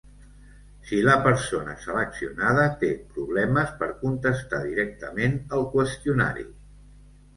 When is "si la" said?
0.91-1.17